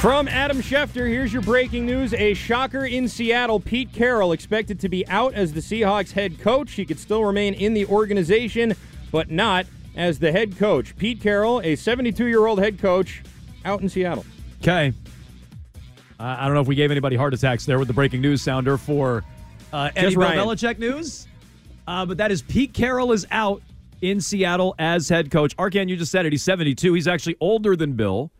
From 0.00 0.28
Adam 0.28 0.58
Schefter, 0.58 1.08
here's 1.08 1.32
your 1.32 1.42
breaking 1.42 1.86
news. 1.86 2.12
A 2.14 2.34
shocker 2.34 2.84
in 2.84 3.08
Seattle. 3.08 3.58
Pete 3.58 3.92
Carroll 3.92 4.32
expected 4.32 4.78
to 4.80 4.88
be 4.88 5.06
out 5.08 5.34
as 5.34 5.52
the 5.52 5.60
Seahawks 5.60 6.12
head 6.12 6.38
coach. 6.38 6.72
He 6.72 6.84
could 6.84 7.00
still 7.00 7.24
remain 7.24 7.54
in 7.54 7.74
the 7.74 7.86
organization, 7.86 8.74
but 9.10 9.30
not 9.30 9.66
as 9.96 10.18
the 10.18 10.30
head 10.30 10.56
coach. 10.58 10.94
Pete 10.96 11.20
Carroll, 11.20 11.60
a 11.62 11.74
72 11.74 12.26
year 12.26 12.46
old 12.46 12.60
head 12.60 12.78
coach, 12.78 13.22
out 13.64 13.80
in 13.80 13.88
Seattle. 13.88 14.24
Okay. 14.60 14.92
Uh, 16.20 16.22
I 16.22 16.44
don't 16.44 16.54
know 16.54 16.60
if 16.60 16.68
we 16.68 16.76
gave 16.76 16.90
anybody 16.90 17.16
heart 17.16 17.34
attacks 17.34 17.66
there 17.66 17.78
with 17.78 17.88
the 17.88 17.94
breaking 17.94 18.20
news 18.20 18.42
sounder 18.42 18.76
for 18.76 19.24
uh, 19.72 19.90
Eddie 19.96 20.14
Bill 20.14 20.28
Belichick 20.28 20.78
news, 20.78 21.26
uh, 21.88 22.06
but 22.06 22.18
that 22.18 22.30
is 22.30 22.42
Pete 22.42 22.72
Carroll 22.74 23.12
is 23.12 23.26
out 23.30 23.60
in 24.02 24.20
Seattle 24.20 24.74
as 24.78 25.08
head 25.08 25.30
coach. 25.30 25.56
Arcand, 25.56 25.88
you 25.88 25.96
just 25.96 26.12
said 26.12 26.26
it. 26.26 26.32
He's 26.32 26.42
72. 26.42 26.92
He's 26.92 27.08
actually 27.08 27.36
older 27.40 27.74
than 27.74 27.94
Bill. 27.94 28.30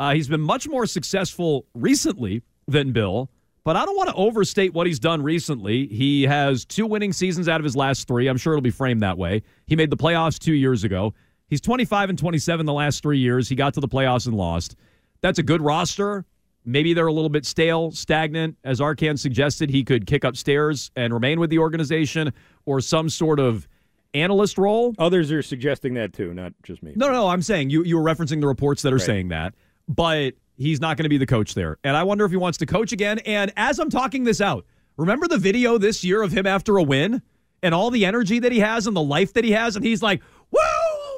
Uh, 0.00 0.14
he's 0.14 0.28
been 0.28 0.40
much 0.40 0.68
more 0.68 0.86
successful 0.86 1.66
recently 1.74 2.42
than 2.66 2.92
Bill, 2.92 3.30
but 3.62 3.76
I 3.76 3.84
don't 3.84 3.96
want 3.96 4.08
to 4.08 4.14
overstate 4.14 4.74
what 4.74 4.86
he's 4.86 4.98
done 4.98 5.22
recently. 5.22 5.86
He 5.86 6.24
has 6.24 6.64
two 6.64 6.86
winning 6.86 7.12
seasons 7.12 7.48
out 7.48 7.60
of 7.60 7.64
his 7.64 7.76
last 7.76 8.08
three. 8.08 8.26
I'm 8.26 8.36
sure 8.36 8.54
it'll 8.54 8.62
be 8.62 8.70
framed 8.70 9.02
that 9.02 9.16
way. 9.16 9.42
He 9.66 9.76
made 9.76 9.90
the 9.90 9.96
playoffs 9.96 10.38
two 10.38 10.54
years 10.54 10.84
ago. 10.84 11.14
He's 11.48 11.60
25 11.60 12.10
and 12.10 12.18
27 12.18 12.66
the 12.66 12.72
last 12.72 13.02
three 13.02 13.18
years. 13.18 13.48
He 13.48 13.54
got 13.54 13.74
to 13.74 13.80
the 13.80 13.88
playoffs 13.88 14.26
and 14.26 14.36
lost. 14.36 14.76
That's 15.20 15.38
a 15.38 15.42
good 15.42 15.62
roster. 15.62 16.24
Maybe 16.64 16.94
they're 16.94 17.06
a 17.06 17.12
little 17.12 17.28
bit 17.28 17.44
stale, 17.44 17.90
stagnant. 17.92 18.56
As 18.64 18.80
Arcand 18.80 19.18
suggested, 19.18 19.70
he 19.70 19.84
could 19.84 20.06
kick 20.06 20.24
upstairs 20.24 20.90
and 20.96 21.12
remain 21.12 21.38
with 21.38 21.50
the 21.50 21.58
organization 21.58 22.32
or 22.64 22.80
some 22.80 23.08
sort 23.10 23.38
of 23.38 23.68
analyst 24.14 24.56
role. 24.58 24.94
Others 24.98 25.30
are 25.30 25.42
suggesting 25.42 25.94
that 25.94 26.12
too, 26.14 26.32
not 26.32 26.54
just 26.62 26.82
me. 26.82 26.94
No, 26.96 27.12
no, 27.12 27.28
I'm 27.28 27.42
saying 27.42 27.70
you 27.70 27.84
you 27.84 27.98
were 27.98 28.04
referencing 28.04 28.40
the 28.40 28.46
reports 28.46 28.82
that 28.82 28.92
are 28.92 28.96
right. 28.96 29.04
saying 29.04 29.28
that 29.28 29.54
but 29.88 30.34
he's 30.56 30.80
not 30.80 30.96
going 30.96 31.04
to 31.04 31.08
be 31.08 31.18
the 31.18 31.26
coach 31.26 31.54
there. 31.54 31.78
And 31.84 31.96
I 31.96 32.02
wonder 32.02 32.24
if 32.24 32.30
he 32.30 32.36
wants 32.36 32.58
to 32.58 32.66
coach 32.66 32.92
again. 32.92 33.18
And 33.20 33.52
as 33.56 33.78
I'm 33.78 33.90
talking 33.90 34.24
this 34.24 34.40
out, 34.40 34.64
remember 34.96 35.28
the 35.28 35.38
video 35.38 35.78
this 35.78 36.04
year 36.04 36.22
of 36.22 36.32
him 36.32 36.46
after 36.46 36.76
a 36.76 36.82
win 36.82 37.22
and 37.62 37.74
all 37.74 37.90
the 37.90 38.04
energy 38.04 38.38
that 38.38 38.52
he 38.52 38.60
has 38.60 38.86
and 38.86 38.96
the 38.96 39.02
life 39.02 39.32
that 39.34 39.44
he 39.44 39.52
has? 39.52 39.76
And 39.76 39.84
he's 39.84 40.02
like, 40.02 40.22
woo, 40.50 40.60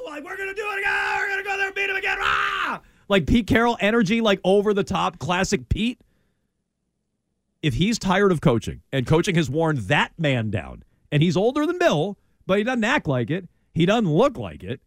like, 0.07 0.23
we're 0.23 0.37
going 0.37 0.49
to 0.49 0.55
do 0.55 0.67
it 0.71 0.79
again. 0.79 1.17
We're 1.17 1.27
going 1.27 1.43
to 1.43 1.49
go 1.49 1.57
there 1.57 1.67
and 1.67 1.75
beat 1.75 1.89
him 1.89 1.95
again. 1.95 2.17
Ah! 2.19 2.81
Like 3.09 3.25
Pete 3.25 3.47
Carroll 3.47 3.77
energy, 3.79 4.21
like 4.21 4.39
over 4.43 4.73
the 4.73 4.83
top, 4.83 5.19
classic 5.19 5.69
Pete. 5.69 5.99
If 7.61 7.73
he's 7.73 7.97
tired 7.97 8.31
of 8.31 8.41
coaching 8.41 8.81
and 8.91 9.07
coaching 9.07 9.35
has 9.35 9.49
worn 9.49 9.77
that 9.87 10.11
man 10.17 10.51
down, 10.51 10.83
and 11.11 11.23
he's 11.23 11.37
older 11.37 11.65
than 11.65 11.79
Bill, 11.79 12.17
but 12.45 12.57
he 12.57 12.63
doesn't 12.63 12.83
act 12.83 13.07
like 13.07 13.29
it, 13.29 13.47
he 13.73 13.85
doesn't 13.85 14.09
look 14.09 14.37
like 14.37 14.63
it. 14.63 14.81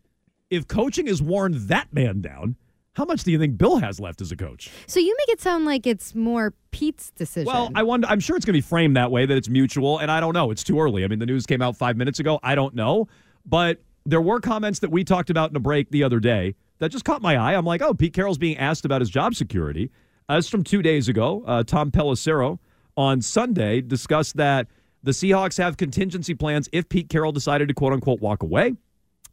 If 0.51 0.69
coaching 0.69 1.07
has 1.07 1.23
worn 1.23 1.67
that 1.69 1.93
man 1.93 2.21
down, 2.21 2.57
how 2.95 3.05
much 3.05 3.23
do 3.23 3.31
you 3.31 3.39
think 3.39 3.57
Bill 3.57 3.77
has 3.77 4.01
left 4.01 4.21
as 4.21 4.33
a 4.33 4.37
coach? 4.37 4.71
So 4.87 4.99
you 5.01 5.15
make 5.21 5.29
it 5.35 5.41
sound 5.41 5.65
like 5.65 5.87
it's 5.87 6.15
more 6.15 6.55
Pete's 6.71 7.11
decision. 7.13 7.47
Well, 7.47 7.71
I 7.75 7.83
wonder. 7.83 8.07
I'm 8.09 8.21
sure 8.21 8.37
it's 8.37 8.45
going 8.45 8.55
to 8.55 8.59
be 8.59 8.67
framed 8.67 8.97
that 8.97 9.11
way 9.11 9.27
that 9.27 9.37
it's 9.37 9.49
mutual, 9.49 9.99
and 9.99 10.11
I 10.11 10.21
don't 10.21 10.35
know. 10.35 10.51
It's 10.51 10.65
too 10.65 10.81
early. 10.81 11.05
I 11.05 11.09
mean, 11.09 11.19
the 11.19 11.27
news 11.27 11.47
came 11.47 11.63
out 11.63 11.77
five 11.77 11.97
minutes 11.97 12.19
ago. 12.19 12.41
I 12.43 12.55
don't 12.55 12.75
know, 12.75 13.09
but 13.47 13.81
there 14.07 14.21
were 14.21 14.41
comments 14.41 14.81
that 14.81 14.91
we 14.91 15.05
talked 15.05 15.31
about 15.31 15.51
in 15.51 15.57
a 15.57 15.61
break 15.61 15.91
the 15.91 16.03
other 16.03 16.21
day 16.21 16.55
that 16.79 16.91
just 16.91 17.05
caught 17.05 17.23
my 17.23 17.37
eye. 17.37 17.55
I'm 17.55 17.65
like, 17.65 17.83
oh, 17.83 17.95
Pete 17.95 18.13
Carroll's 18.13 18.39
being 18.39 18.57
asked 18.57 18.85
about 18.85 19.01
his 19.01 19.11
job 19.11 19.35
security. 19.35 19.91
As 20.29 20.49
from 20.49 20.65
two 20.65 20.83
days 20.83 21.09
ago, 21.09 21.45
uh, 21.47 21.63
Tom 21.65 21.91
Pelissero 21.91 22.59
on 22.97 23.21
Sunday 23.21 23.81
discussed 23.81 24.37
that 24.37 24.69
the 25.03 25.11
Seahawks 25.13 25.59
have 25.59 25.77
contingency 25.77 26.35
plans 26.35 26.69
if 26.73 26.89
Pete 26.89 27.09
Carroll 27.09 27.33
decided 27.33 27.69
to 27.69 27.75
quote 27.75 27.93
unquote 27.93 28.21
walk 28.21 28.43
away. 28.43 28.75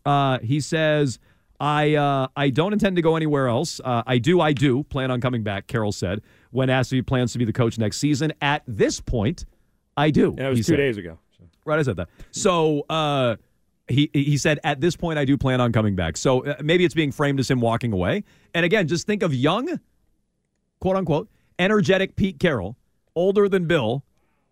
Uh, 0.05 0.39
he 0.39 0.59
says 0.59 1.19
I 1.59 1.95
uh, 1.95 2.27
I 2.35 2.49
don't 2.49 2.73
intend 2.73 2.95
to 2.97 3.01
go 3.01 3.15
anywhere 3.15 3.47
else. 3.47 3.81
Uh, 3.83 4.03
I 4.05 4.19
do, 4.19 4.41
I 4.41 4.53
do 4.53 4.83
plan 4.83 5.09
on 5.09 5.21
coming 5.21 5.43
back. 5.43 5.67
Carroll 5.67 5.91
said 5.91 6.21
when 6.51 6.69
asked 6.69 6.91
if 6.91 6.97
he 6.97 7.01
plans 7.01 7.31
to 7.33 7.39
be 7.39 7.45
the 7.45 7.53
coach 7.53 7.77
next 7.77 7.97
season. 7.97 8.33
At 8.41 8.63
this 8.67 8.99
point, 8.99 9.45
I 9.95 10.11
do. 10.11 10.35
Yeah, 10.37 10.47
it 10.47 10.49
was 10.51 10.59
two 10.59 10.63
said. 10.63 10.77
days 10.77 10.97
ago. 10.97 11.17
So. 11.37 11.45
Right, 11.65 11.79
I 11.79 11.81
said 11.81 11.97
that. 11.97 12.09
So 12.31 12.85
uh, 12.89 13.37
he 13.87 14.09
he 14.13 14.37
said 14.37 14.59
at 14.63 14.81
this 14.81 14.95
point, 14.95 15.17
I 15.17 15.25
do 15.25 15.37
plan 15.37 15.59
on 15.59 15.71
coming 15.71 15.95
back. 15.95 16.17
So 16.17 16.45
uh, 16.45 16.55
maybe 16.61 16.85
it's 16.85 16.95
being 16.95 17.11
framed 17.11 17.39
as 17.39 17.49
him 17.49 17.59
walking 17.59 17.91
away. 17.91 18.23
And 18.53 18.63
again, 18.63 18.87
just 18.87 19.07
think 19.07 19.23
of 19.23 19.33
young, 19.33 19.79
quote 20.79 20.95
unquote, 20.95 21.29
energetic 21.57 22.15
Pete 22.15 22.39
Carroll, 22.39 22.77
older 23.15 23.49
than 23.49 23.65
Bill, 23.65 24.03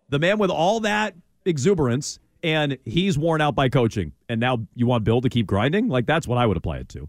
the 0.08 0.18
man 0.18 0.38
with 0.38 0.50
all 0.50 0.80
that 0.80 1.14
exuberance 1.44 2.18
and 2.46 2.78
he's 2.84 3.18
worn 3.18 3.40
out 3.40 3.56
by 3.56 3.68
coaching, 3.68 4.12
and 4.28 4.40
now 4.40 4.64
you 4.76 4.86
want 4.86 5.02
Bill 5.02 5.20
to 5.20 5.28
keep 5.28 5.48
grinding? 5.48 5.88
Like 5.88 6.06
that's 6.06 6.28
what 6.28 6.38
I 6.38 6.46
would 6.46 6.56
apply 6.56 6.78
it 6.78 6.88
to. 6.90 7.08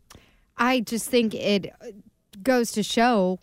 I 0.58 0.80
just 0.80 1.08
think 1.08 1.36
it 1.36 1.72
goes 2.42 2.72
to 2.72 2.82
show. 2.82 3.40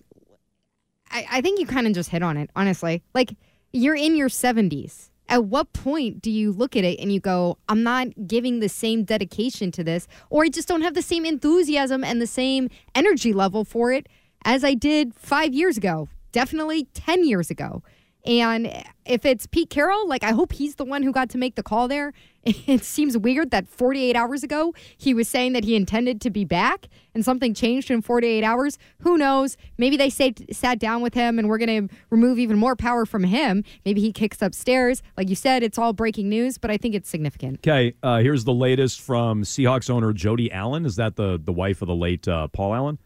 I, 1.09 1.27
I 1.31 1.41
think 1.41 1.61
you 1.61 1.67
kind 1.67 1.87
of 1.87 1.93
just 1.93 2.11
hit 2.11 2.25
on 2.25 2.37
it, 2.37 2.51
honestly. 2.57 3.05
Like 3.15 3.37
you're 3.73 3.95
in 3.95 4.17
your 4.17 4.29
70s. 4.29 5.11
At 5.29 5.45
what 5.45 5.73
point 5.73 6.21
do 6.21 6.33
you 6.33 6.53
look 6.53 6.75
at 6.75 6.83
it 6.83 6.99
and 6.99 7.13
you 7.13 7.21
go, 7.21 7.59
I'm 7.69 7.85
not 7.85 8.09
giving 8.27 8.59
the 8.59 8.69
same 8.69 9.05
dedication 9.05 9.71
to 9.71 9.85
this, 9.85 10.09
or 10.31 10.43
I 10.43 10.49
just 10.49 10.67
don't 10.67 10.83
have 10.83 10.95
the 10.95 11.01
same 11.01 11.25
enthusiasm 11.25 12.03
and 12.03 12.21
the 12.21 12.27
same 12.27 12.69
energy 12.95 13.33
level 13.33 13.65
for 13.65 13.93
it 13.93 14.09
as 14.45 14.65
I 14.65 14.75
did 14.75 15.15
five 15.15 15.55
years 15.55 15.77
ago, 15.77 16.09
definitely 16.33 16.89
10 16.93 17.25
years 17.25 17.51
ago. 17.51 17.85
And 18.25 18.85
if 19.05 19.27
it's 19.27 19.47
Pete 19.47 19.69
Carroll, 19.69 20.09
like 20.09 20.25
I 20.25 20.33
hope 20.33 20.53
he's 20.53 20.77
the 20.77 20.85
one 20.85 21.03
who 21.03 21.13
got 21.13 21.29
to 21.31 21.39
make 21.39 21.57
the 21.57 21.63
call 21.63 21.89
there. 21.89 22.13
It 22.67 22.85
seems 22.85 23.17
weird 23.17 23.51
that 23.53 23.69
48 23.69 24.17
hours 24.17 24.43
ago 24.43 24.75
he 24.99 25.15
was 25.15 25.29
saying 25.29 25.55
that 25.55 25.65
he 25.65 25.77
intended 25.77 26.21
to 26.23 26.31
be 26.31 26.45
back 26.45 26.89
and 27.15 27.25
something 27.25 27.55
changed 27.55 27.91
in 27.91 28.03
48 28.03 28.45
hours. 28.45 28.79
Who 29.01 29.17
knows? 29.17 29.57
Maybe 29.79 29.97
they 29.97 30.11
sat, 30.11 30.79
down 30.79 31.01
with 31.01 31.15
him 31.15 31.39
and 31.39 31.49
we're 31.49 31.59
going 31.59 31.89
to 31.89 31.95
remove 32.11 32.39
even 32.39 32.59
more 32.59 32.77
power 32.77 33.07
from 33.07 33.25
him. 33.25 33.65
Maybe 33.87 34.03
he 34.03 34.13
kicks 34.13 34.43
upstairs. 34.43 35.03
Like 35.17 35.31
you 35.31 35.37
said, 35.37 35.63
it's 35.63 35.79
all 35.79 35.93
breaking 35.95 36.29
news, 36.29 36.59
but 36.59 36.71
I 36.71 36.77
think 36.77 36.95
it's 36.95 37.09
significant. 37.09 37.61
Okay, 37.61 37.95
uh, 38.03 38.19
here's 38.19 38.45
the 38.45 38.53
latest 38.53 39.01
from 39.01 39.43
Seahawks 39.43 39.89
owner 39.89 40.13
Jody 40.13 40.53
Allen. 40.53 40.85
Is 40.85 40.97
that 40.97 41.17
the, 41.17 41.41
the 41.43 41.53
wife 41.53 41.81
of 41.81 41.89
the 41.89 41.95
late 41.95 42.29
uh, 42.29 42.49
Paul 42.49 42.75
Allen? 42.75 42.99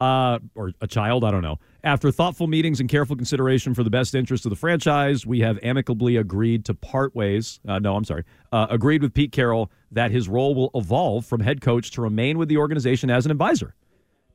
Uh, 0.00 0.38
or 0.54 0.72
a 0.80 0.86
child? 0.86 1.24
I 1.24 1.30
don't 1.30 1.42
know. 1.42 1.58
After 1.84 2.10
thoughtful 2.10 2.48
meetings 2.48 2.80
and 2.80 2.88
careful 2.88 3.14
consideration 3.14 3.72
for 3.72 3.84
the 3.84 3.90
best 3.90 4.16
interest 4.16 4.44
of 4.44 4.50
the 4.50 4.56
franchise, 4.56 5.24
we 5.24 5.40
have 5.40 5.60
amicably 5.62 6.16
agreed 6.16 6.64
to 6.64 6.74
part 6.74 7.14
ways. 7.14 7.60
Uh, 7.68 7.78
no, 7.78 7.94
I'm 7.94 8.04
sorry. 8.04 8.24
Uh, 8.50 8.66
agreed 8.68 9.00
with 9.00 9.14
Pete 9.14 9.30
Carroll 9.30 9.70
that 9.92 10.10
his 10.10 10.28
role 10.28 10.56
will 10.56 10.70
evolve 10.74 11.24
from 11.24 11.40
head 11.40 11.60
coach 11.60 11.92
to 11.92 12.02
remain 12.02 12.36
with 12.36 12.48
the 12.48 12.56
organization 12.56 13.10
as 13.10 13.26
an 13.26 13.30
advisor. 13.30 13.76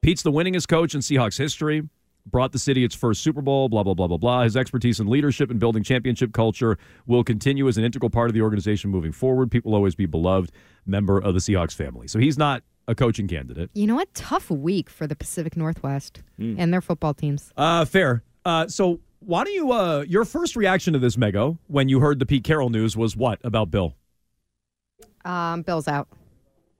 Pete's 0.02 0.24
the 0.24 0.32
winningest 0.32 0.70
coach 0.70 0.96
in 0.96 1.02
Seahawks 1.02 1.38
history, 1.38 1.84
brought 2.26 2.54
the 2.54 2.60
city 2.60 2.86
its 2.86 2.96
first 2.96 3.22
Super 3.22 3.42
Bowl, 3.42 3.68
blah, 3.68 3.84
blah, 3.84 3.94
blah, 3.94 4.08
blah, 4.08 4.18
blah. 4.18 4.44
His 4.44 4.56
expertise 4.56 5.02
in 5.02 5.08
leadership 5.08 5.52
and 5.52 5.60
building 5.60 5.84
championship 5.84 6.32
culture 6.32 6.78
will 7.08 7.26
continue 7.26 7.68
as 7.68 7.78
an 7.78 7.84
integral 7.84 8.10
part 8.10 8.30
of 8.30 8.34
the 8.34 8.42
organization 8.42 8.90
moving 8.90 9.12
forward. 9.12 9.54
Will 9.66 9.76
always 9.76 9.96
be 9.96 10.06
beloved 10.06 10.52
member 10.86 11.20
of 11.20 11.34
the 11.34 11.42
Seahawks 11.42 11.74
family. 11.74 12.08
So 12.08 12.20
he's 12.20 12.38
not 12.38 12.64
a 12.88 12.96
coaching 12.96 13.28
candidate. 13.28 13.70
You 13.74 13.88
know 13.88 13.96
what? 13.96 14.14
Tough 14.14 14.50
week 14.50 14.90
for 14.90 15.08
the 15.08 15.16
Pacific 15.16 15.56
Northwest 15.56 16.22
mm. 16.40 16.56
and 16.58 16.74
their 16.74 16.82
football 16.82 17.14
teams. 17.14 17.52
Uh, 17.56 17.86
fair. 17.86 18.24
Uh, 18.46 18.68
so 18.68 19.00
why 19.20 19.44
don't 19.44 19.54
you? 19.54 19.72
Uh, 19.72 20.06
your 20.08 20.26
first 20.26 20.56
reaction 20.56 20.94
to 20.94 21.00
this, 21.00 21.16
Mego, 21.16 21.58
when 21.68 21.90
you 21.90 22.00
heard 22.00 22.20
the 22.20 22.26
Pete 22.26 22.44
Carroll 22.44 22.70
news 22.70 22.98
was 22.98 23.16
what 23.16 23.40
about 23.44 23.72
Bill? 23.72 23.96
Um, 25.26 25.62
Bill's 25.62 25.88
out. 25.88 26.08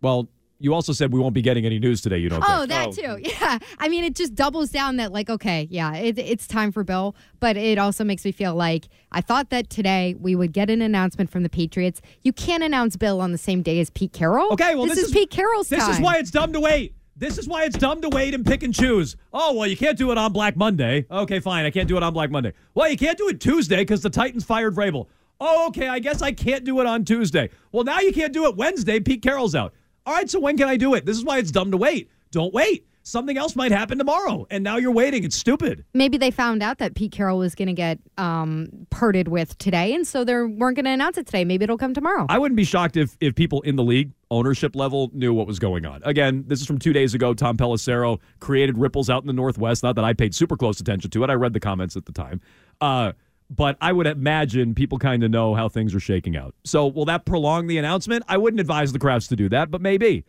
Well, 0.02 0.28
you 0.60 0.74
also 0.74 0.94
said 0.94 1.12
we 1.12 1.20
won't 1.20 1.34
be 1.34 1.42
getting 1.42 1.66
any 1.66 1.80
news 1.80 2.02
today. 2.02 2.18
You 2.18 2.30
don't. 2.30 2.44
Oh, 2.48 2.60
think. 2.60 2.70
that 2.70 2.88
oh. 2.88 3.18
too. 3.18 3.30
Yeah. 3.44 3.60
I 3.80 3.90
mean, 3.90 4.04
it 4.04 4.16
just 4.16 4.36
doubles 4.36 4.70
down 4.70 4.98
that 4.98 5.12
like, 5.12 5.30
okay, 5.30 5.68
yeah, 5.70 5.96
it, 5.96 6.18
it's 6.18 6.48
time 6.48 6.72
for 6.72 6.84
Bill, 6.84 7.16
but 7.40 7.58
it 7.58 7.78
also 7.78 8.04
makes 8.04 8.24
me 8.24 8.32
feel 8.32 8.56
like 8.56 8.88
I 9.12 9.22
thought 9.22 9.50
that 9.50 9.70
today 9.70 10.16
we 10.20 10.36
would 10.36 10.54
get 10.54 10.70
an 10.70 10.82
announcement 10.82 11.30
from 11.30 11.44
the 11.44 11.50
Patriots. 11.50 12.02
You 12.22 12.32
can't 12.32 12.64
announce 12.64 12.96
Bill 12.96 13.20
on 13.22 13.32
the 13.32 13.38
same 13.38 13.62
day 13.62 13.80
as 13.80 13.90
Pete 13.90 14.14
Carroll. 14.14 14.54
Okay, 14.54 14.76
well, 14.76 14.86
this, 14.86 14.96
this 14.96 15.06
is, 15.06 15.10
is, 15.10 15.14
Pete 15.14 15.32
Carroll's 15.32 15.70
this 15.70 15.80
time. 15.80 15.90
This 15.90 15.98
is 15.98 16.04
why 16.04 16.18
it's 16.18 16.32
dumb 16.32 16.54
to 16.54 16.60
wait. 16.60 16.96
This 17.16 17.38
is 17.38 17.48
why 17.48 17.66
it's 17.66 17.78
dumb 17.78 18.02
to 18.02 18.10
wait 18.10 18.34
and 18.34 18.46
pick 18.46 18.64
and 18.64 18.74
choose. 18.74 19.16
Oh, 19.32 19.54
well, 19.54 19.68
you 19.68 19.78
can't 19.78 19.98
do 19.98 20.12
it 20.12 20.18
on 20.18 20.34
Black 20.34 20.56
Monday. 20.56 21.06
Okay, 21.12 21.40
fine. 21.40 21.66
I 21.66 21.70
can't 21.70 21.88
do 21.88 21.96
it 21.98 22.04
on 22.04 22.14
Black 22.14 22.32
Monday. 22.32 22.54
Well, 22.74 22.90
you 22.90 22.98
can't 22.98 23.18
do 23.18 23.28
it 23.30 23.40
Tuesday 23.40 23.78
because 23.78 24.02
the 24.02 24.10
Titans 24.10 24.44
fired 24.44 24.76
Vrabel. 24.76 25.08
Oh, 25.40 25.68
okay. 25.68 25.88
I 25.90 26.00
guess 26.00 26.22
I 26.22 26.32
can't 26.32 26.64
do 26.64 26.80
it 26.80 26.88
on 26.88 27.06
Tuesday. 27.06 27.50
Well, 27.72 27.84
now 27.84 28.00
you 28.00 28.14
can't 28.14 28.34
do 28.34 28.46
it 28.48 28.56
Wednesday. 28.56 29.00
Pete 29.00 29.22
Carroll's 29.22 29.56
out. 29.56 29.74
All 30.06 30.14
right, 30.14 30.30
so 30.30 30.40
when 30.40 30.58
can 30.58 30.68
I 30.68 30.78
do 30.78 30.94
it? 30.96 31.06
This 31.06 31.18
is 31.18 31.24
why 31.24 31.38
it's 31.38 31.52
dumb 31.52 31.72
to 31.72 31.78
wait. 31.78 32.10
Don't 32.32 32.54
wait. 32.54 32.86
something 33.04 33.38
else 33.38 33.56
might 33.56 33.72
happen 33.72 33.98
tomorrow, 33.98 34.48
and 34.50 34.64
now 34.64 34.78
you're 34.78 34.92
waiting. 34.92 35.24
It's 35.24 35.36
stupid. 35.36 35.84
Maybe 35.94 36.18
they 36.18 36.32
found 36.32 36.64
out 36.64 36.78
that 36.80 36.96
Pete 36.96 37.12
Carroll 37.12 37.38
was 37.38 37.54
going 37.54 37.68
to 37.68 37.74
get 37.74 38.00
um, 38.18 38.70
parted 38.90 39.28
with 39.28 39.58
today, 39.58 39.94
and 39.94 40.08
so 40.08 40.24
they 40.24 40.34
weren't 40.34 40.76
going 40.76 40.86
to 40.86 40.92
announce 40.92 41.18
it 41.18 41.26
today. 41.26 41.46
Maybe 41.46 41.64
it'll 41.66 41.78
come 41.78 41.94
tomorrow. 41.94 42.26
I 42.30 42.40
wouldn't 42.40 42.56
be 42.56 42.64
shocked 42.64 42.98
if 42.98 43.18
if 43.20 43.36
people 43.36 43.62
in 43.62 43.76
the 43.76 43.84
league 43.84 44.12
ownership 44.32 44.76
level 44.76 45.12
knew 45.14 45.34
what 45.34 45.46
was 45.46 45.60
going 45.60 45.86
on. 45.86 46.02
Again, 46.04 46.46
this 46.48 46.60
is 46.60 46.66
from 46.66 46.80
two 46.80 46.94
days 46.94 47.14
ago. 47.14 47.34
Tom 47.34 47.56
Pelissero 47.56 48.20
created 48.40 48.78
ripples 48.78 49.10
out 49.10 49.22
in 49.22 49.28
the 49.28 49.34
Northwest. 49.34 49.84
Not 49.84 49.96
that 49.96 50.06
I 50.06 50.14
paid 50.14 50.34
super 50.34 50.58
close 50.58 50.80
attention 50.80 51.12
to 51.12 51.24
it. 51.24 51.30
I 51.30 51.34
read 51.34 51.54
the 51.54 51.60
comments 51.60 51.96
at 51.96 52.06
the 52.06 52.14
time. 52.14 52.42
Uh, 52.82 53.12
but 53.50 53.78
I 53.82 53.92
would 53.92 54.08
imagine 54.08 54.76
people 54.76 54.98
kind 54.98 55.24
of 55.24 55.32
know 55.32 55.56
how 55.56 55.70
things 55.70 55.94
are 55.94 56.00
shaking 56.00 56.36
out. 56.36 56.56
So, 56.64 56.88
will 56.88 57.06
that 57.06 57.26
prolong 57.26 57.68
the 57.68 57.78
announcement? 57.78 58.24
I 58.28 58.38
wouldn't 58.38 58.60
advise 58.60 58.92
the 58.92 59.00
Krafts 59.00 59.28
to 59.30 59.36
do 59.36 59.50
that, 59.50 59.72
but 59.72 59.82
maybe. 59.82 60.26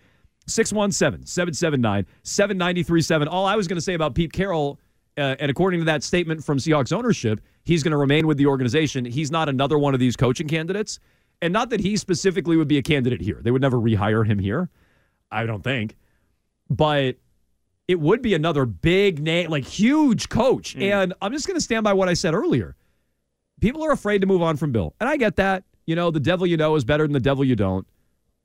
617 0.47 1.27
779 1.27 2.07
7937. 2.23 3.29
All 3.29 3.47
I 3.47 3.57
was 3.57 3.67
going 3.67 3.79
to 3.79 3.83
say 3.83 3.95
about 3.95 4.15
Pete 4.15 4.33
Carroll, 4.33 4.79
uh, 5.17 5.37
and 5.39 5.51
according 5.51 5.81
to 5.81 5.87
that 5.87 6.03
statement 6.03 6.45
from 6.45 6.59
Seahawks 6.59 6.93
ownership, 6.93 7.41
he's 7.65 7.83
going 7.83 7.93
to 7.93 7.97
remain 7.97 8.27
with 8.27 8.37
the 8.37 8.47
organization. 8.47 9.05
He's 9.05 9.31
not 9.31 9.49
another 9.49 9.79
one 9.79 9.95
of 9.95 10.01
these 10.01 10.17
coaching 10.17 10.49
candidates. 10.49 11.01
And 11.41 11.53
not 11.53 11.71
that 11.71 11.81
he 11.81 11.97
specifically 11.97 12.57
would 12.57 12.69
be 12.69 12.79
a 12.79 12.83
candidate 12.83 13.21
here. 13.21 13.41
They 13.43 13.51
would 13.51 13.63
never 13.63 13.79
rehire 13.79 14.27
him 14.27 14.39
here. 14.39 14.69
I 15.31 15.47
don't 15.47 15.63
think. 15.63 15.97
But 16.71 17.17
it 17.89 18.01
would 18.01 18.23
be 18.23 18.35
another 18.35 18.65
big 18.65 19.21
name, 19.21 19.51
like 19.51 19.65
huge 19.65 20.29
coach. 20.29 20.77
Mm. 20.77 20.83
And 20.83 21.15
I'm 21.21 21.33
just 21.33 21.47
going 21.47 21.57
to 21.57 21.61
stand 21.61 21.85
by 21.85 21.93
what 21.93 22.09
I 22.09 22.15
said 22.15 22.35
earlier. 22.35 22.77
People 23.61 23.85
are 23.85 23.93
afraid 23.93 24.21
to 24.21 24.27
move 24.27 24.43
on 24.43 24.57
from 24.57 24.73
Bill. 24.73 24.95
And 25.01 25.09
I 25.09 25.17
get 25.17 25.37
that. 25.37 25.65
You 25.87 25.97
know, 25.97 26.11
the 26.11 26.21
devil 26.21 26.47
you 26.47 26.57
know 26.57 26.75
is 26.77 26.85
better 26.85 27.05
than 27.05 27.13
the 27.13 27.21
devil 27.21 27.45
you 27.45 27.57
don't. 27.57 27.87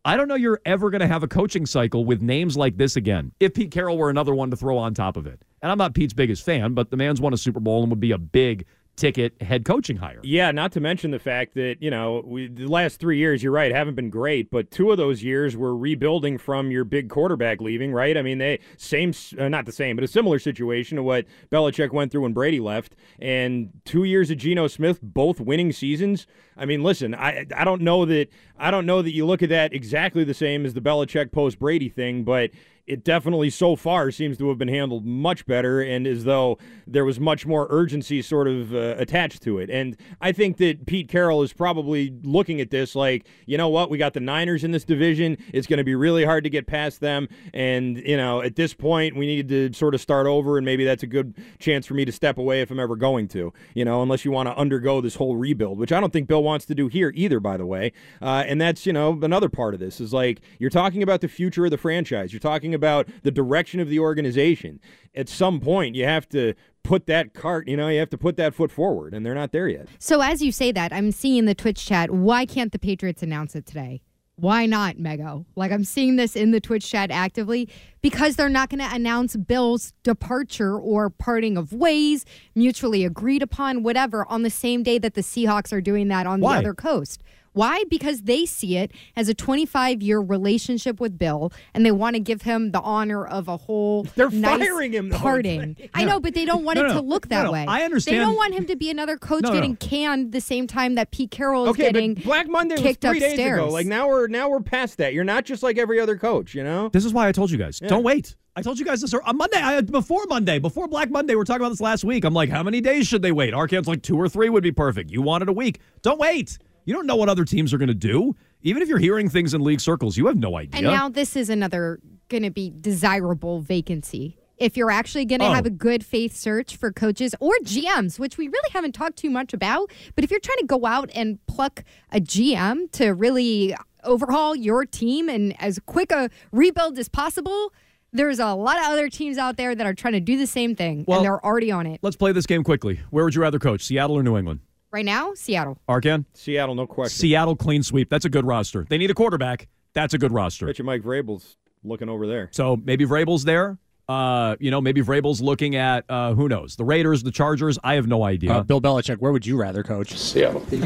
I 0.05 0.15
don't 0.15 0.27
know 0.27 0.35
you're 0.35 0.61
ever 0.65 0.89
going 0.89 1.01
to 1.01 1.07
have 1.07 1.23
a 1.23 1.27
coaching 1.27 1.65
cycle 1.65 2.05
with 2.05 2.21
names 2.21 2.55
like 2.55 2.77
this 2.77 2.95
again. 2.95 3.33
If 3.39 3.53
Pete 3.53 3.71
Carroll 3.71 3.97
were 3.97 4.09
another 4.09 4.33
one 4.33 4.49
to 4.51 4.57
throw 4.57 4.77
on 4.77 4.93
top 4.93 5.17
of 5.17 5.27
it. 5.27 5.41
And 5.61 5.71
I'm 5.71 5.77
not 5.77 5.93
Pete's 5.93 6.13
biggest 6.13 6.45
fan, 6.45 6.73
but 6.73 6.89
the 6.89 6.97
man's 6.97 7.19
won 7.19 7.33
a 7.33 7.37
Super 7.37 7.59
Bowl 7.59 7.81
and 7.81 7.89
would 7.91 7.99
be 7.99 8.11
a 8.11 8.17
big 8.17 8.65
ticket 8.99 9.41
head 9.41 9.63
coaching 9.63 9.97
hire. 9.97 10.19
Yeah, 10.23 10.51
not 10.51 10.73
to 10.73 10.79
mention 10.79 11.11
the 11.11 11.19
fact 11.19 11.53
that, 11.55 11.77
you 11.79 11.89
know, 11.89 12.21
we, 12.25 12.47
the 12.47 12.67
last 12.67 12.99
three 12.99 13.17
years, 13.17 13.41
you're 13.41 13.53
right, 13.53 13.71
haven't 13.71 13.95
been 13.95 14.09
great, 14.09 14.51
but 14.51 14.69
two 14.69 14.91
of 14.91 14.97
those 14.97 15.23
years 15.23 15.55
were 15.55 15.75
rebuilding 15.75 16.37
from 16.37 16.69
your 16.69 16.83
big 16.83 17.09
quarterback 17.09 17.61
leaving, 17.61 17.93
right? 17.93 18.17
I 18.17 18.21
mean, 18.21 18.37
they, 18.37 18.59
same, 18.77 19.13
uh, 19.39 19.47
not 19.47 19.65
the 19.65 19.71
same, 19.71 19.95
but 19.95 20.03
a 20.03 20.07
similar 20.07 20.37
situation 20.37 20.97
to 20.97 21.03
what 21.03 21.25
Belichick 21.49 21.93
went 21.93 22.11
through 22.11 22.21
when 22.21 22.33
Brady 22.33 22.59
left. 22.59 22.95
And 23.19 23.71
two 23.85 24.03
years 24.03 24.29
of 24.29 24.37
Geno 24.37 24.67
Smith, 24.67 24.99
both 25.01 25.39
winning 25.39 25.71
seasons. 25.71 26.27
I 26.57 26.65
mean, 26.65 26.83
listen, 26.83 27.15
I, 27.15 27.45
I 27.55 27.63
don't 27.63 27.81
know 27.81 28.05
that, 28.05 28.27
I 28.57 28.69
don't 28.69 28.85
know 28.85 29.01
that 29.01 29.13
you 29.13 29.25
look 29.25 29.41
at 29.41 29.49
that 29.49 29.73
exactly 29.73 30.25
the 30.25 30.33
same 30.33 30.65
as 30.65 30.73
the 30.73 30.81
Belichick 30.81 31.31
post 31.31 31.57
Brady 31.57 31.87
thing, 31.87 32.23
but 32.25 32.51
it 32.89 33.03
definitely 33.03 33.49
so 33.51 33.75
far 33.75 34.09
seems 34.09 34.37
to 34.39 34.49
have 34.49 34.57
been 34.57 34.67
handled 34.67 35.05
much 35.05 35.45
better 35.45 35.79
and 35.79 36.07
as 36.07 36.23
though 36.23 36.57
there 36.87 37.05
was 37.05 37.19
much 37.19 37.45
more 37.45 37.67
urgency 37.69 38.21
sort 38.21 38.47
of 38.47 38.73
uh, 38.73 38.95
attached 38.97 39.43
to 39.43 39.59
it. 39.59 39.69
And 39.69 39.95
I 40.19 40.31
think 40.31 40.57
that 40.57 40.87
Pete 40.87 41.07
Carroll 41.07 41.43
is 41.43 41.53
probably 41.53 42.11
looking 42.23 42.59
at 42.59 42.71
this 42.71 42.95
like, 42.95 43.27
you 43.45 43.57
know 43.57 43.69
what, 43.69 43.91
we 43.91 43.99
got 43.99 44.13
the 44.13 44.19
Niners 44.19 44.63
in 44.63 44.71
this 44.71 44.83
division. 44.83 45.37
It's 45.53 45.67
going 45.67 45.77
to 45.77 45.83
be 45.83 45.93
really 45.93 46.25
hard 46.25 46.43
to 46.45 46.49
get 46.49 46.65
past 46.65 46.99
them. 46.99 47.29
And, 47.53 47.97
you 47.97 48.17
know, 48.17 48.41
at 48.41 48.55
this 48.55 48.73
point, 48.73 49.15
we 49.15 49.27
need 49.27 49.49
to 49.49 49.71
sort 49.73 49.93
of 49.93 50.01
start 50.01 50.25
over, 50.25 50.57
and 50.57 50.65
maybe 50.65 50.83
that's 50.83 51.03
a 51.03 51.07
good 51.07 51.35
chance 51.59 51.85
for 51.85 51.93
me 51.93 52.05
to 52.05 52.11
step 52.11 52.39
away 52.39 52.61
if 52.61 52.71
I'm 52.71 52.79
ever 52.79 52.95
going 52.95 53.27
to, 53.29 53.53
you 53.75 53.85
know, 53.85 54.01
unless 54.01 54.25
you 54.25 54.31
want 54.31 54.47
to 54.47 54.57
undergo 54.57 54.99
this 54.99 55.15
whole 55.15 55.35
rebuild, 55.35 55.77
which 55.77 55.91
I 55.91 55.99
don't 55.99 56.11
think 56.11 56.27
Bill 56.27 56.43
wants 56.43 56.65
to 56.65 56.75
do 56.75 56.87
here 56.87 57.11
either, 57.15 57.39
by 57.39 57.57
the 57.57 57.67
way. 57.67 57.91
Uh, 58.19 58.43
and 58.47 58.59
that's, 58.59 58.87
you 58.87 58.93
know, 58.93 59.19
another 59.21 59.49
part 59.49 59.75
of 59.75 59.79
this 59.79 60.01
is 60.01 60.11
like 60.11 60.41
you're 60.57 60.71
talking 60.71 61.03
about 61.03 61.21
the 61.21 61.27
future 61.27 61.65
of 61.65 61.71
the 61.71 61.77
franchise. 61.77 62.33
You're 62.33 62.39
talking 62.39 62.73
the 62.79 63.31
direction 63.31 63.79
of 63.79 63.89
the 63.89 63.99
organization. 63.99 64.79
At 65.15 65.29
some 65.29 65.59
point, 65.59 65.95
you 65.95 66.05
have 66.05 66.27
to 66.29 66.53
put 66.83 67.05
that 67.07 67.33
cart, 67.33 67.67
you 67.67 67.77
know, 67.77 67.87
you 67.89 67.99
have 67.99 68.09
to 68.09 68.17
put 68.17 68.37
that 68.37 68.53
foot 68.53 68.71
forward, 68.71 69.13
and 69.13 69.25
they're 69.25 69.35
not 69.35 69.51
there 69.51 69.67
yet. 69.67 69.87
So, 69.99 70.21
as 70.21 70.41
you 70.41 70.51
say 70.51 70.71
that, 70.71 70.93
I'm 70.93 71.11
seeing 71.11 71.45
the 71.45 71.55
Twitch 71.55 71.85
chat. 71.85 72.11
Why 72.11 72.45
can't 72.45 72.71
the 72.71 72.79
Patriots 72.79 73.21
announce 73.21 73.55
it 73.55 73.65
today? 73.65 74.01
Why 74.37 74.65
not, 74.65 74.95
Mego? 74.95 75.45
Like, 75.57 75.71
I'm 75.71 75.83
seeing 75.83 76.15
this 76.15 76.35
in 76.35 76.51
the 76.51 76.61
Twitch 76.61 76.89
chat 76.89 77.11
actively 77.11 77.67
because 78.01 78.37
they're 78.37 78.47
not 78.47 78.69
going 78.69 78.79
to 78.79 78.95
announce 78.95 79.35
Bill's 79.35 79.91
departure 80.03 80.79
or 80.79 81.09
parting 81.09 81.57
of 81.57 81.73
ways, 81.73 82.25
mutually 82.55 83.03
agreed 83.03 83.43
upon, 83.43 83.83
whatever, 83.83 84.25
on 84.29 84.43
the 84.43 84.49
same 84.49 84.81
day 84.81 84.97
that 84.97 85.13
the 85.13 85.21
Seahawks 85.21 85.73
are 85.73 85.81
doing 85.81 86.07
that 86.07 86.25
on 86.25 86.39
Why? 86.39 86.53
the 86.53 86.59
other 86.59 86.73
coast. 86.73 87.21
Why? 87.59 87.83
Because 87.89 88.21
they 88.21 88.45
see 88.45 88.77
it 88.77 88.93
as 89.17 89.27
a 89.27 89.33
25 89.33 90.01
year 90.01 90.21
relationship 90.21 91.01
with 91.01 91.17
Bill, 91.17 91.51
and 91.73 91.85
they 91.85 91.91
want 91.91 92.13
to 92.15 92.21
give 92.21 92.43
him 92.43 92.71
the 92.71 92.79
honor 92.79 93.25
of 93.27 93.49
a 93.49 93.57
whole. 93.57 94.03
They're 94.15 94.29
nice 94.29 94.59
firing 94.65 94.93
him. 94.93 95.09
Parting. 95.09 95.75
I 95.93 96.05
know, 96.05 96.21
but 96.21 96.33
they 96.35 96.45
don't 96.45 96.63
want 96.63 96.77
No, 96.77 96.85
it 96.85 96.87
no, 96.87 96.93
to 96.93 97.01
look 97.01 97.27
that 97.27 97.39
no, 97.41 97.47
no. 97.47 97.51
way. 97.51 97.65
I 97.67 97.83
understand. 97.83 98.15
They 98.15 98.21
don't 98.23 98.37
want 98.37 98.53
him 98.53 98.65
to 98.67 98.77
be 98.77 98.89
another 98.89 99.17
coach 99.17 99.43
No, 99.43 99.49
no. 99.49 99.55
getting 99.55 99.75
canned 99.75 100.31
the 100.31 100.39
same 100.39 100.67
time 100.67 100.95
that 100.95 101.11
Pete 101.11 101.31
Carroll 101.31 101.65
is 101.65 101.69
Okay, 101.71 101.91
getting 101.91 102.13
but 102.13 102.23
Black 102.23 102.47
Monday 102.47 102.75
was 102.75 102.81
kicked 102.81 103.01
three 103.01 103.19
days 103.19 103.33
upstairs. 103.33 103.57
ago. 103.59 103.67
Like 103.67 103.87
now 103.87 104.07
we're 104.07 104.27
now 104.27 104.47
we're 104.49 104.61
past 104.61 104.97
that. 104.99 105.13
You're 105.13 105.25
not 105.25 105.43
just 105.43 105.61
like 105.61 105.77
every 105.77 105.99
other 105.99 106.17
coach, 106.17 106.55
you 106.55 106.63
know. 106.63 106.87
This 106.87 107.03
is 107.03 107.13
why 107.13 107.27
I 107.27 107.33
told 107.33 107.51
you 107.51 107.57
guys 107.57 107.79
don't 107.79 108.03
wait. 108.03 108.37
I 108.55 108.61
told 108.61 108.79
you 108.79 108.85
guys 108.85 109.01
this 109.01 109.13
on 109.13 109.37
Monday. 109.37 109.57
I, 109.57 109.81
before 109.81 110.25
Monday, 110.29 110.59
before 110.59 110.87
Black 110.87 111.09
Monday, 111.11 111.35
we 111.35 111.41
are 111.41 111.45
talking 111.45 111.61
about 111.61 111.69
this 111.69 111.81
last 111.81 112.05
week. 112.05 112.23
I'm 112.23 112.33
like, 112.33 112.49
how 112.49 112.63
many 112.63 112.79
days 112.79 113.05
should 113.05 113.21
they 113.21 113.31
wait? 113.33 113.53
Arcand's 113.53 113.87
like 113.89 114.01
two 114.01 114.15
or 114.17 114.29
three 114.29 114.49
would 114.49 114.63
be 114.63 114.71
perfect. 114.71 115.11
You 115.11 115.21
wanted 115.21 115.49
a 115.49 115.53
week. 115.53 115.79
Don't 116.01 116.19
wait. 116.19 116.57
You 116.89 116.95
don't 116.95 117.05
know 117.05 117.15
what 117.17 117.29
other 117.29 117.45
teams 117.45 117.71
are 117.71 117.77
going 117.77 117.89
to 117.89 117.93
do. 117.93 118.35
Even 118.63 118.81
if 118.81 118.89
you're 118.89 118.97
hearing 118.97 119.29
things 119.29 119.53
in 119.53 119.61
league 119.61 119.79
circles, 119.79 120.17
you 120.17 120.25
have 120.25 120.37
no 120.37 120.57
idea. 120.57 120.79
And 120.79 120.87
now 120.87 121.07
this 121.07 121.35
is 121.35 121.47
another 121.47 121.99
going 122.29 122.41
to 122.41 122.49
be 122.49 122.73
desirable 122.81 123.59
vacancy. 123.61 124.39
If 124.57 124.75
you're 124.75 124.89
actually 124.89 125.25
going 125.25 125.41
to 125.41 125.45
Oh. 125.45 125.53
have 125.53 125.67
a 125.67 125.69
good 125.69 126.03
faith 126.03 126.35
search 126.35 126.75
for 126.75 126.91
coaches 126.91 127.35
or 127.39 127.53
GMs, 127.63 128.17
which 128.17 128.39
we 128.39 128.47
really 128.47 128.69
haven't 128.73 128.93
talked 128.93 129.17
too 129.17 129.29
much 129.29 129.53
about, 129.53 129.91
but 130.15 130.23
if 130.23 130.31
you're 130.31 130.39
trying 130.39 130.57
to 130.57 130.65
go 130.65 130.87
out 130.87 131.11
and 131.13 131.37
pluck 131.45 131.83
a 132.11 132.19
GM 132.19 132.91
to 132.93 133.09
really 133.09 133.75
overhaul 134.03 134.55
your 134.55 134.83
team 134.83 135.29
and 135.29 135.55
as 135.61 135.77
quick 135.85 136.11
a 136.11 136.31
rebuild 136.51 136.97
as 136.97 137.07
possible, 137.07 137.71
there's 138.11 138.39
a 138.39 138.55
lot 138.55 138.77
of 138.79 138.85
other 138.85 139.09
teams 139.09 139.37
out 139.37 139.57
there 139.57 139.75
that 139.75 139.85
are 139.85 139.93
trying 139.93 140.13
to 140.13 140.19
do 140.19 140.39
the 140.39 140.47
same 140.47 140.73
thing 140.75 141.05
Well- 141.07 141.19
and 141.19 141.25
they're 141.27 141.45
already 141.45 141.69
on 141.69 141.85
it. 141.85 141.99
Let's 142.01 142.15
play 142.15 142.31
this 142.31 142.47
game 142.47 142.63
quickly. 142.63 142.99
Where 143.11 143.23
would 143.25 143.35
you 143.35 143.41
rather 143.43 143.59
coach, 143.59 143.85
Seattle 143.85 144.17
or 144.17 144.23
New 144.23 144.35
England? 144.35 144.61
Right 144.91 145.05
now, 145.05 145.33
Seattle. 145.35 145.79
Arcand? 145.87 146.25
Seattle, 146.33 146.73
no 146.75 146.87
question. 146.87 147.19
Seattle 147.19 147.55
clean 147.55 147.83
sweep. 147.83 148.09
That's 148.09 148.25
a 148.25 148.29
good 148.29 148.45
roster. 148.45 148.85
They 148.89 148.97
need 148.97 149.11
a 149.11 149.13
quarterback. 149.13 149.67
That's 149.93 150.13
a 150.13 150.17
good 150.17 150.31
roster. 150.31 150.65
Bet 150.65 150.79
you 150.79 150.85
Mike 150.85 151.03
Vrabel's 151.03 151.57
looking 151.83 152.09
over 152.09 152.25
there. 152.27 152.49
So 152.51 152.75
maybe 152.75 153.05
Vrabel's 153.05 153.43
there. 153.43 153.77
Uh, 154.07 154.55
you 154.59 154.71
know, 154.71 154.81
maybe 154.81 155.01
Vrabel's 155.03 155.39
looking 155.39 155.75
at 155.75 156.03
uh, 156.09 156.33
who 156.33 156.49
knows 156.49 156.75
the 156.75 156.83
Raiders, 156.83 157.21
the 157.21 157.31
Chargers. 157.31 157.77
I 157.83 157.93
have 157.93 158.07
no 158.07 158.23
idea. 158.23 158.51
Uh, 158.51 158.63
Bill 158.63 158.81
Belichick, 158.81 159.17
where 159.17 159.31
would 159.31 159.45
you 159.45 159.55
rather 159.55 159.83
coach? 159.83 160.17
Seattle. 160.17 160.61
Thank 160.67 160.85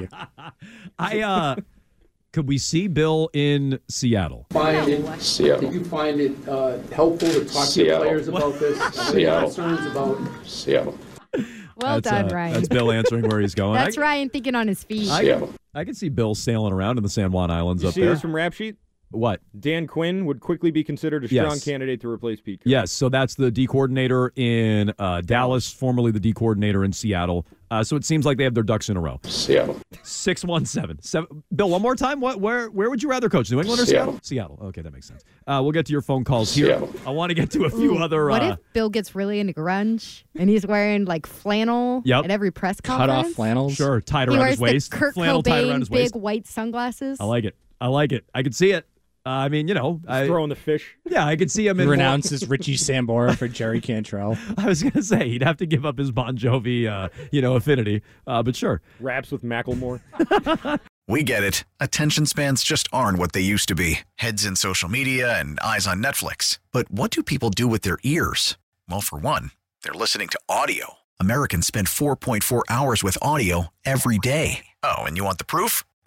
you. 0.00 0.08
I 0.98 1.20
uh, 1.20 1.56
could 2.34 2.46
we 2.46 2.58
see 2.58 2.86
Bill 2.88 3.30
in 3.32 3.80
Seattle? 3.88 4.46
Find 4.50 4.86
it, 4.90 5.22
Seattle. 5.22 5.70
did 5.70 5.72
you 5.72 5.84
find 5.84 6.20
it 6.20 6.32
uh, 6.46 6.76
helpful 6.94 7.28
to 7.30 7.44
talk 7.46 7.68
to 7.70 7.82
your 7.84 7.98
players 8.00 8.28
about 8.28 8.58
this? 8.58 8.78
Are 8.78 8.90
there 8.90 9.02
any 9.04 9.12
Seattle. 9.12 9.48
concerns 9.48 9.86
about 9.86 10.46
Seattle. 10.46 10.98
Well 11.82 12.00
that's, 12.00 12.10
done, 12.10 12.30
uh, 12.32 12.34
Ryan. 12.34 12.52
That's 12.54 12.68
Bill 12.68 12.92
answering 12.92 13.28
where 13.28 13.40
he's 13.40 13.54
going. 13.54 13.74
That's 13.74 13.98
I, 13.98 14.00
Ryan 14.00 14.28
thinking 14.30 14.54
on 14.54 14.68
his 14.68 14.84
feet. 14.84 15.10
I, 15.10 15.22
Seattle. 15.22 15.54
I 15.74 15.84
could 15.84 15.96
see 15.96 16.08
Bill 16.08 16.34
sailing 16.34 16.72
around 16.72 16.98
in 16.98 17.02
the 17.02 17.10
San 17.10 17.32
Juan 17.32 17.50
Islands 17.50 17.82
You 17.82 17.88
up 17.88 17.94
see 17.94 18.02
there. 18.02 18.10
this 18.10 18.20
from 18.20 18.34
Rap 18.34 18.52
Sheet? 18.52 18.76
What? 19.12 19.40
Dan 19.60 19.86
Quinn 19.86 20.26
would 20.26 20.40
quickly 20.40 20.70
be 20.70 20.82
considered 20.84 21.24
a 21.24 21.28
strong 21.28 21.44
Yes. 21.50 21.64
candidate 21.64 22.00
to 22.02 22.08
replace 22.08 22.40
Pete. 22.40 22.62
Carroll. 22.64 22.72
Yes, 22.82 22.92
so 22.92 23.08
that's 23.08 23.34
the 23.34 23.50
D 23.50 23.66
coordinator 23.66 24.32
in 24.36 24.92
uh, 24.98 25.20
Dallas, 25.20 25.72
formerly 25.72 26.10
the 26.10 26.20
D 26.20 26.32
coordinator 26.32 26.84
in 26.84 26.92
Seattle. 26.92 27.46
Uh, 27.70 27.82
so 27.82 27.96
it 27.96 28.04
seems 28.04 28.26
like 28.26 28.36
they 28.36 28.44
have 28.44 28.52
their 28.52 28.62
ducks 28.62 28.90
in 28.90 28.98
a 28.98 29.00
row. 29.00 29.18
Seattle. 29.24 29.80
Six 30.02 30.44
one 30.44 30.66
seven 30.66 31.00
seven. 31.00 31.42
Bill, 31.54 31.70
one 31.70 31.80
more 31.80 31.96
time. 31.96 32.20
What? 32.20 32.38
Where? 32.38 32.68
Where 32.68 32.90
would 32.90 33.02
you 33.02 33.08
rather 33.08 33.30
coach? 33.30 33.50
New 33.50 33.60
England 33.60 33.80
or 33.80 33.86
Seattle? 33.86 34.18
Seattle. 34.22 34.58
Okay, 34.64 34.82
that 34.82 34.92
makes 34.92 35.06
sense. 35.08 35.24
Uh, 35.46 35.60
we'll 35.62 35.72
get 35.72 35.86
to 35.86 35.92
your 35.92 36.02
phone 36.02 36.22
calls 36.22 36.54
here. 36.54 36.66
Seattle. 36.66 36.92
I 37.06 37.10
want 37.10 37.30
to 37.30 37.34
get 37.34 37.50
to 37.52 37.64
a 37.64 37.70
few 37.70 37.94
Ooh, 37.94 38.02
other. 38.02 38.28
What 38.28 38.42
uh, 38.42 38.56
if 38.58 38.72
Bill 38.74 38.90
gets 38.90 39.14
really 39.14 39.40
into 39.40 39.54
grunge 39.54 40.24
and 40.36 40.50
he's 40.50 40.66
wearing 40.66 41.06
like 41.06 41.24
flannel 41.26 42.02
Yep. 42.04 42.24
at 42.26 42.30
every 42.30 42.50
press 42.50 42.78
conference? 42.80 43.10
Cut 43.10 43.26
off 43.26 43.32
flannels. 43.32 43.74
Sure, 43.74 44.00
tied 44.02 44.28
He 44.28 44.34
around 44.34 44.40
wears 44.40 44.50
his 44.52 44.60
waist. 44.60 44.90
the 44.90 44.96
Kurt 44.98 45.14
Flannel 45.14 45.42
tied 45.42 45.64
around 45.64 45.76
Cobain 45.76 45.78
his 45.80 45.88
big 45.88 46.14
white 46.14 46.46
sunglasses. 46.46 47.18
I 47.20 47.24
like 47.24 47.44
it. 47.44 47.56
I 47.80 47.86
like 47.88 48.12
it. 48.12 48.24
I 48.34 48.42
can 48.42 48.52
see 48.52 48.72
it. 48.72 48.86
Uh, 49.24 49.28
I 49.30 49.48
mean, 49.48 49.68
you 49.68 49.74
know, 49.74 50.00
I, 50.08 50.26
Throwing 50.26 50.48
the 50.48 50.56
fish. 50.56 50.96
yeah, 51.08 51.24
I 51.24 51.36
could 51.36 51.50
see 51.50 51.68
him 51.68 51.76
He 51.76 51.82
in. 51.82 51.86
more- 51.88 51.92
renounces 51.92 52.48
Richie 52.48 52.76
Sambora 52.76 53.36
for 53.36 53.46
Jerry 53.46 53.80
Cantrell. 53.80 54.36
I 54.58 54.66
was 54.66 54.82
gonna 54.82 55.02
say 55.02 55.28
he'd 55.28 55.42
have 55.44 55.56
to 55.58 55.66
give 55.66 55.86
up 55.86 55.96
his 55.98 56.10
Bon 56.10 56.36
Jovi, 56.36 56.88
uh, 56.88 57.08
you 57.30 57.40
know, 57.40 57.54
affinity. 57.54 58.02
Uh, 58.26 58.42
but 58.42 58.56
sure, 58.56 58.82
Raps 59.00 59.30
with 59.30 59.42
Macklemore. 59.42 60.00
We 61.08 61.24
get 61.24 61.42
it. 61.42 61.64
Attention 61.80 62.26
spans 62.26 62.62
just 62.62 62.88
aren't 62.92 63.18
what 63.18 63.32
they 63.32 63.40
used 63.40 63.68
to 63.68 63.74
be 63.74 64.00
heads 64.14 64.44
in 64.46 64.54
social 64.54 64.88
media 64.88 65.38
and 65.38 65.58
eyes 65.60 65.84
on 65.86 66.00
Netflix. 66.02 66.58
But 66.70 66.90
what 66.92 67.10
do 67.10 67.24
people 67.24 67.50
do 67.50 67.66
with 67.66 67.82
their 67.82 67.98
ears? 68.04 68.56
Well, 68.88 69.00
for 69.00 69.18
one, 69.18 69.50
they're 69.82 69.92
listening 69.92 70.28
to 70.28 70.38
audio. 70.48 70.94
Americans 71.18 71.66
spend 71.66 71.88
4.4 71.88 72.62
hours 72.70 73.02
with 73.02 73.18
audio 73.20 73.68
every 73.84 74.18
day. 74.18 74.64
Oh, 74.84 74.98
and 75.02 75.16
you 75.16 75.24
want 75.24 75.38
the 75.38 75.44
proof? 75.44 75.84